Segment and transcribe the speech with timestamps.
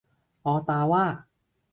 [0.45, 1.05] ออตาว่า